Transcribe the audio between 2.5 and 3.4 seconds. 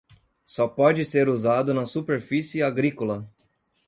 agrícola.